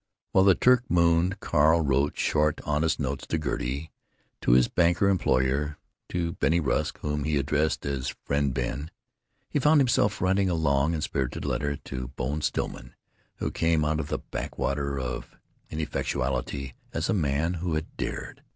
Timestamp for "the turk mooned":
0.45-1.39